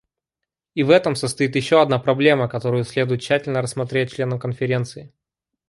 [0.73, 5.13] И в этом состоит еще одна проблема, которую следует тщательно рассмотреть членам Конференции.